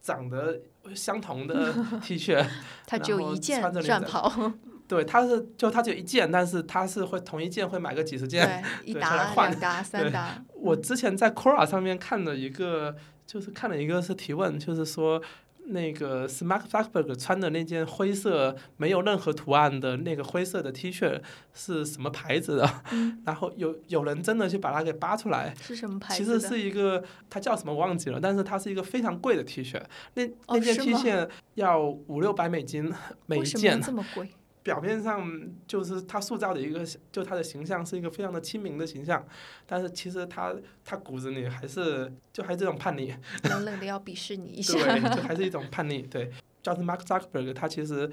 [0.00, 0.60] 长得
[0.94, 2.46] 相同的 T 恤，
[2.86, 4.52] 他只有一件战袍。
[4.86, 10.40] 对，他是就他只有一件，但是他是会同一件会买个几十件， 一打两打三打。
[10.54, 12.94] 我之前在 Quora 上面看了一个，
[13.26, 15.20] 就是看了一个是提问，就是说。
[15.68, 21.20] 那个 s m a r k Zuckerberg 穿的那件灰色没有任何图案的那个灰色的 T 恤
[21.52, 22.70] 是什么牌子的？
[23.24, 26.24] 然后有有人真的去把它给扒出来，是什么牌子？
[26.24, 29.80] 其实是一个，它叫什么忘记了，但是它是一个非常贵的 T 恤。
[30.14, 32.92] 那那件 T 恤要五六百美金
[33.26, 34.28] 每一件，这么贵？
[34.68, 35.26] 表面上
[35.66, 39.26] 就是他塑造的一个，就他的形象是一个非常的亲民的形象，
[39.64, 40.54] 但是其实他
[40.84, 46.02] 他骨子里还是就还是这种叛逆，冷冷的要鄙视你一下，对， 就还是一种叛逆。
[46.02, 46.30] 对，
[46.62, 48.12] 叫是 Mark Zuckerberg，他其实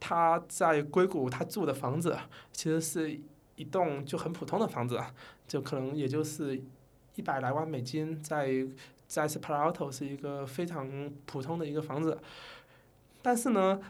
[0.00, 2.18] 他在硅谷他住的房子
[2.50, 3.20] 其实是
[3.54, 5.00] 一栋就很普通的房子，
[5.46, 6.60] 就可能也就是
[7.14, 8.66] 一百来万美金，在
[9.06, 12.18] 在 s p a 是一个非常普通的一个房子，
[13.22, 13.80] 但是呢。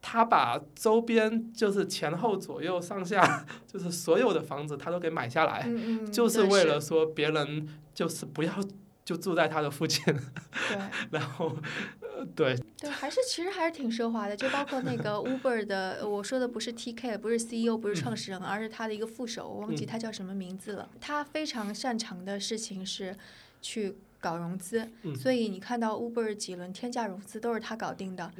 [0.00, 5.68] 他把周边就是前后左右上下， 就是所有的房子他都给买下来，
[6.12, 8.52] 就是为了说别人就是不要
[9.04, 10.04] 就住在他的附近。
[10.04, 10.78] 对，
[11.10, 11.56] 然后，
[12.36, 12.56] 对。
[12.80, 20.88] 对，还是其实还是挺奢华的，就包括那个 Uber 的，我说的不是 TK，不是 CEO，不是创始人，而是他的一个副手，我忘记他叫什么名字了。
[21.00, 23.16] 他非常擅长的事情是
[23.60, 23.96] 去。
[24.20, 28.30] 搞融资，所以你看到 Uber 几轮天价融资都是他搞定的。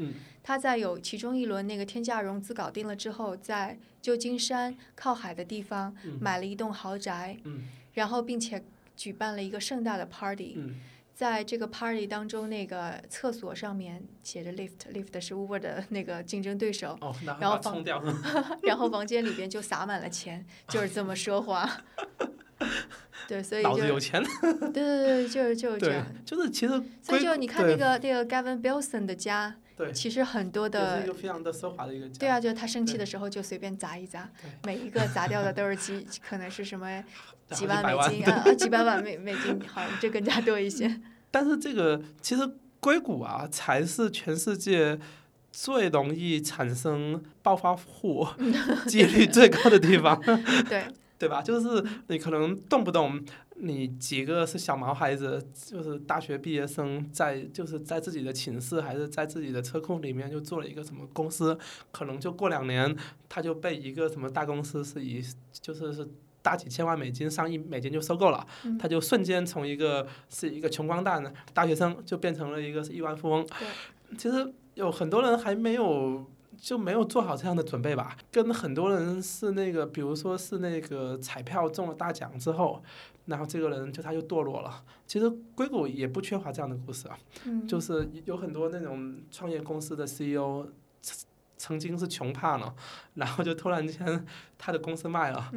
[0.42, 7.38] 他在有其中一轮那个天价融资搞定了之后，在旧金山靠海的地方买了一栋豪宅，
[7.94, 8.64] 然后并且
[8.96, 10.58] 举办了一个盛大的 party。
[11.14, 16.96] 在这个 party 当中，那个厕所上面写着 lift，lift 是 Uber 的那个竞争对手。
[17.40, 17.84] 然后房，
[18.62, 21.68] 然后房间里边就洒满了钱，就是这么奢华。
[23.28, 24.24] 对，所以脑子有钱。
[24.72, 26.06] 对对对，就是就是这样。
[26.24, 26.82] 就是其实。
[27.02, 32.14] 所以就你看那个那个 Gavin Belson 的家，对，其实很多的一个非常的奢华的一个家。
[32.18, 34.26] 对啊，就是他生气的时候就随便砸一砸，
[34.64, 37.04] 每一个砸掉的都是几， 可能是什么
[37.50, 41.00] 几万美金啊，几百万美美金，好，这更加多一些。
[41.30, 42.50] 但是这个其实
[42.80, 44.98] 硅谷啊，才是全世界
[45.52, 48.26] 最容易产生暴发户
[48.86, 50.18] 几率最高的地方。
[50.66, 50.84] 对。
[51.18, 51.42] 对吧？
[51.42, 53.20] 就是你可能动不动，
[53.56, 61.58] 你几个是小毛孩子，就是大学毕业生，在就是在自己的寝室还是在自己的车库里面就做了一个什么公司，
[61.90, 62.96] 可能就过两年
[63.28, 65.20] 他就被一个什么大公司是以
[65.60, 66.08] 就是是
[66.40, 68.46] 大几千万美金、上亿美金就收购了，
[68.78, 71.20] 他就瞬间从一个是一个穷光蛋
[71.52, 73.44] 大学生就变成了一个是亿万富翁。
[74.16, 76.24] 其实有很多人还没有。
[76.60, 82.82] 就没有做好这样的准备吧，跟很多人是那个，比如说是那个彩票中了大奖之后，
[83.26, 84.84] 然后这个人就他就堕落了。
[85.06, 87.18] 其实硅谷也不缺乏这样的故事啊，
[87.66, 90.66] 就是有很多那种创业公司的 CEO
[91.00, 92.74] 曾曾经是穷怕了，
[93.14, 94.26] 然后就突然间
[94.58, 95.52] 他的公司卖了。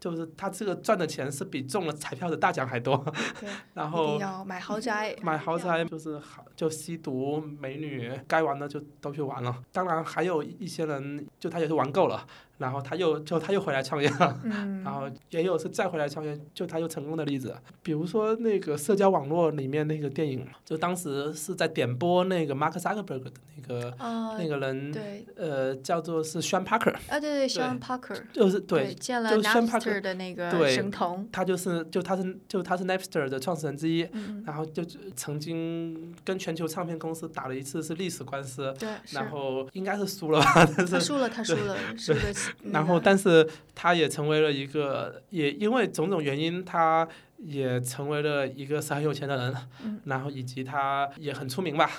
[0.00, 3.04] 就是他这个赚的钱是比中了彩票的大奖还多，
[3.74, 9.62] 然后要买豪宅，买豪宅就是好就吸毒美女，该玩的就都去玩了。
[9.70, 12.26] 当然还有一些人，就他也是玩够了。
[12.60, 14.38] 然后他又就他又回来创业了，
[14.84, 17.56] 然后也有是再回来创业，就他又成功的例子。
[17.82, 23.94] 比如说那个社交网络里面那个电影，就当时是在点播那个 Mark Zuckerberg 的那个
[24.38, 26.94] 那个人，对呃，叫做是 Sean Parker。
[27.08, 28.20] 啊，对对，Sean Parker。
[28.30, 31.26] 就是对，见了 Napster 的那个神童。
[31.32, 34.06] 他就是就他是就他是 Napster 的创始人之一，
[34.44, 34.84] 然后就
[35.16, 40.66] 曾经跟全球唱片公司打了一次是历史官司，对然后应该是输了吧？
[40.66, 42.20] 他输了，他输了，输的。
[42.64, 47.06] 然后，但是他也成为了一个，也因为种种原因，他
[47.38, 49.56] 也成为了一个是很有钱的人。
[50.04, 51.90] 然后，以及他也很出名吧。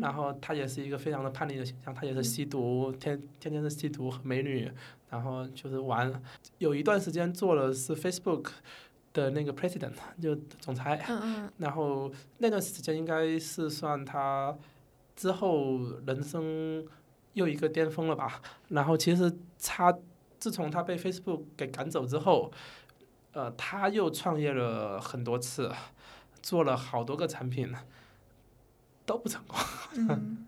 [0.00, 4.70] 然后，他也是一个非常的叛逆的形象，他也是吸毒，天天天是吸毒和美女，
[5.10, 6.12] 然后就是玩。
[6.58, 8.48] 有一段时间做了是 Facebook
[9.12, 11.04] 的那个 President，就总裁。
[11.58, 14.56] 然后那段时间应该是算他
[15.14, 16.84] 之后人生。
[17.36, 18.40] 又一个巅峰了吧？
[18.68, 19.30] 然后其实
[19.62, 19.94] 他
[20.38, 22.50] 自从他被 Facebook 给赶走之后，
[23.32, 25.70] 呃，他又创业了很多次，
[26.40, 27.70] 做了好多个产品，
[29.04, 29.58] 都不成功。
[29.92, 30.46] 嗯，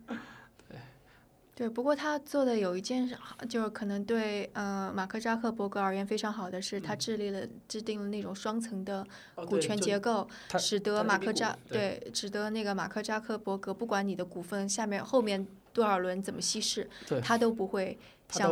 [0.66, 0.78] 对，
[1.54, 1.68] 对。
[1.68, 3.18] 不过他做的有一件事，
[3.50, 10.26] 就是可能对呃马克扎克伯格而言非常好的是，他制定了制定了那种双层的股权结构，
[10.58, 15.46] 使得马克扎对，使得那个马克扎克伯格不管你的股份下面后面。
[15.72, 16.88] 多少轮怎么稀释，
[17.22, 17.98] 他都不会
[18.28, 18.50] 像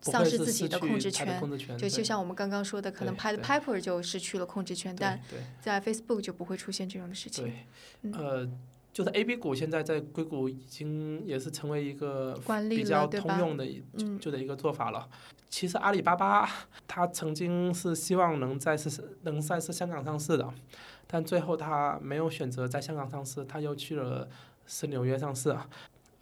[0.00, 1.38] 丧失自己的控制权。
[1.78, 5.20] 就就像我们刚刚说的，可能拍 Piper 就失去了控制权，但
[5.60, 7.44] 在 Facebook 就不会出现这种的事情。
[8.02, 8.48] 对，呃，
[8.92, 12.36] 就是 A B 股现在在硅谷已经也是成为一个
[12.68, 13.66] 比较通用的
[14.20, 15.08] 就的一个做法了。
[15.48, 16.48] 其实阿里巴巴
[16.88, 20.52] 它曾经是希望能在是能在是香港上市的，
[21.06, 24.28] 但最后它没有选择在香港上市，它又去了
[24.66, 25.54] 是纽约上市。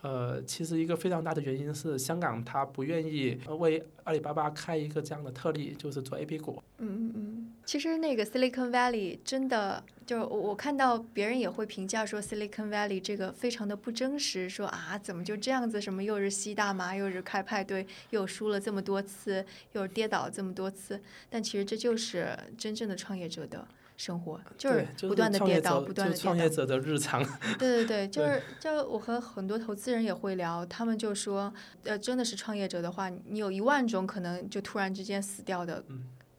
[0.03, 6.63] 呃，其实一个非常大的原因是香港它不愿意为阿里巴巴开一个这样的特例，就是做 A P 股。
[6.79, 7.53] 嗯嗯嗯。
[7.67, 20.99] 其实那个 Silicon Valley 真的，就我我看到别人也会评价说 Silicon Valley 这个非常的不真实，说啊怎么就这样子，什么又是吸大麻，又是开派对，又输了这么多次，又跌倒这么多次，
[21.29, 23.69] 但其实这就是真正的创业者的。
[24.01, 26.17] 生活就是不断的跌倒，不断的。
[26.17, 27.23] 创业者的日常。
[27.59, 31.53] 对对对，就是就我和很多投资人也会聊，他们就说，
[31.85, 35.85] 呃，真的是创业者的话，你有一万种可能就突然之间死掉的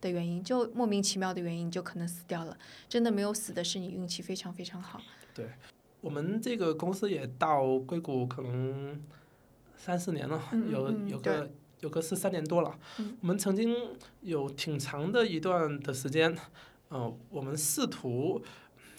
[0.01, 2.57] 的原因，就莫名其妙的原因就可能死掉了。
[2.89, 4.99] 真的没有死的是你运气非常非常好。
[5.31, 5.51] 对，
[6.01, 8.99] 我们这个公司也到硅谷可能
[9.77, 10.41] 三四年了，
[10.71, 11.47] 有有个
[11.81, 12.75] 有个是三年多了。
[13.21, 13.75] 我们曾经
[14.21, 16.35] 有挺长的一段的时间。
[16.93, 18.43] 嗯，我们试图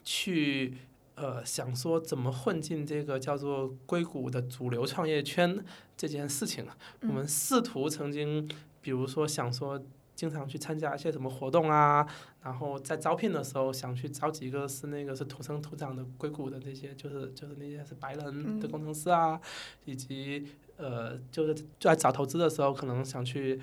[0.02, 0.78] 去
[1.14, 5.62] 呃想说怎么混进这个叫做硅谷的主流创业圈
[5.94, 6.66] 这件事情。
[7.02, 8.48] 我们试图曾经，
[8.80, 9.78] 比如说想说
[10.14, 12.06] 经常去参加一些什么活动啊，
[12.42, 19.38] 然后在招聘的时候想去招几个是那个是土生土长的硅谷的那些，就是就是那些是白人的工程师啊，
[19.84, 23.60] 以及呃就是在找投资的时候可能想去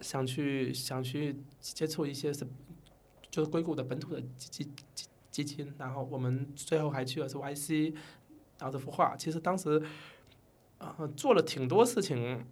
[0.00, 2.44] 想去想去接触一些是。
[3.38, 4.64] 就是硅谷的本土的基基
[4.96, 7.94] 基基金，然后我们最后还去了是 YC，
[8.58, 9.80] 然后这幅画，其实当时，
[10.78, 12.44] 呃，做了挺多事情，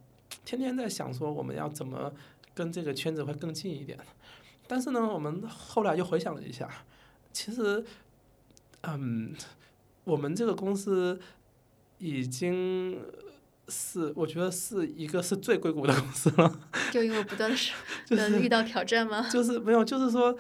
[0.45, 2.15] 天天在想说我们要怎么
[2.55, 3.99] 跟这个圈子会更近一点，
[4.69, 6.71] 但是呢，我们后来又回想了一下，
[7.33, 7.85] 其实，
[8.83, 9.35] 嗯，
[10.05, 11.19] 我们这个公司
[11.99, 13.03] 已经
[13.67, 16.61] 是我觉得是一个是最硅谷的公司了。
[16.93, 17.73] 就因为不断的是
[18.07, 19.29] 就是遇到挑战吗？
[19.29, 20.39] 就是没有，就是说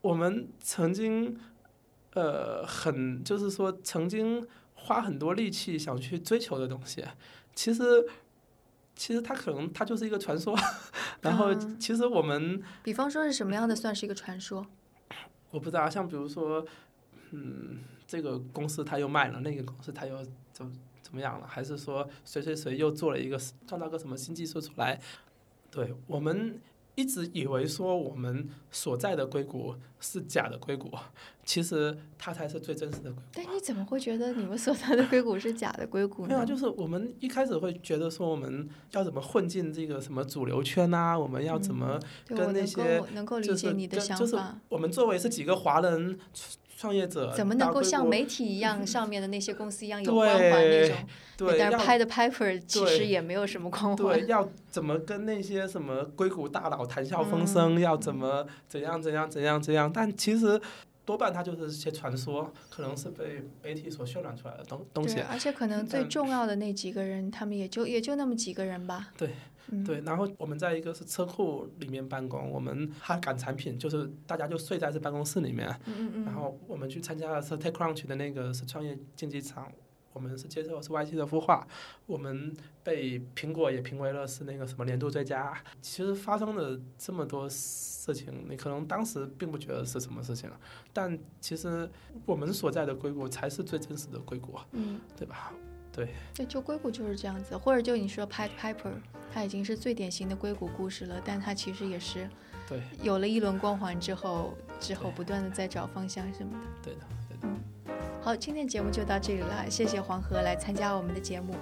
[0.00, 1.38] 我们曾经
[2.14, 7.04] 呃很就是说曾经花很多力气想去追求的东西，
[7.54, 7.82] 其实
[8.94, 10.56] 其实它可能它就是一个传说。
[11.22, 14.66] 然后其实我们比方说是什么样的算是一个传说？
[15.50, 16.64] 我不知道，像比如说
[17.30, 17.78] 嗯。
[18.08, 20.72] 这个公司它又卖了，那个公司它又怎
[21.02, 21.46] 怎么样了？
[21.46, 24.98] 还是说谁谁谁又做了一个创造个什么新技术出来？
[25.70, 26.58] 对我们
[26.98, 30.90] 一直以为说我们所在的硅谷是假的硅谷，
[31.44, 33.22] 其实它才是最真实的硅谷。
[33.34, 36.30] 但你怎么会觉得你们所在的硅谷是假的硅谷呢？
[36.30, 41.16] 没有，就是我们一开始会觉得说我们要怎么混进这个什么主流圈啊？
[41.16, 43.00] 我们要怎么跟那些
[43.44, 43.72] 就是
[44.16, 44.36] 就是
[44.68, 46.18] 我们作为是几个华人。
[46.80, 50.96] 创业者怎么能够像媒体一样上面的那些公司一样有光环 那种？
[51.36, 53.96] 对，但是拍的 paper 其实也没有什么光环。
[53.96, 57.80] 对，要怎么跟那些什么硅谷大佬谈笑风生？
[57.80, 59.90] 要怎么怎样怎样怎样怎样？
[59.92, 60.60] 但其实
[61.04, 65.18] 多半它就是些传说，可能是被媒体所渲染出来的东东西。
[65.28, 69.08] 而且可能最重要的那几个人，他们也就也就那么几个人吧。
[69.18, 69.30] 对。
[69.84, 75.68] 对，然后我们在一个是车库里面办公，我们还赶产品，就是大家就睡在这办公室里面。
[75.86, 76.24] 嗯嗯嗯。
[76.24, 79.70] 然后我们去参加的是 TechCrunch 的那个是创业竞技场，
[80.12, 81.66] 我们是接受是 YT 的孵化，
[82.06, 85.56] 我们被苹果也评为了是那个什么年度最佳。
[85.82, 90.50] 其实发生了这么多事情，你可能当时并不觉得是什么事情，
[90.92, 91.88] 但其实
[92.24, 95.52] 我们所在的硅谷才是最真实的硅谷，嗯，对吧？
[95.98, 98.92] 对，对，就硅谷就是这样子，或者就你说 Pat Piper，
[99.34, 102.28] 他已经是最典型的硅谷故事了，但它其实也是，
[102.68, 106.68] 对，有了一轮光环之后，之后不断的在找方向什么的。
[106.82, 107.48] 对的，对的。
[107.48, 111.54] 嗯，好，今天节目就到这里了，谢谢黄河来参加我们的节目。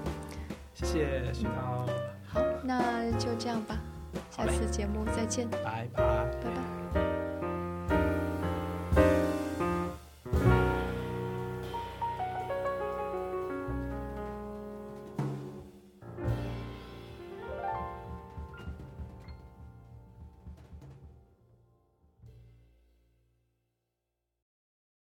[0.74, 1.86] 谢谢徐涛。
[2.26, 3.80] 好，那就这样吧，
[4.30, 5.48] 下次节目再见。
[5.48, 5.88] 拜拜。
[5.94, 6.75] 拜拜。